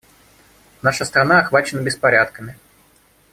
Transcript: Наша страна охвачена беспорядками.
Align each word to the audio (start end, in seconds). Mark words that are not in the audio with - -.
Наша 0.81 1.05
страна 1.05 1.41
охвачена 1.41 1.81
беспорядками. 1.83 2.57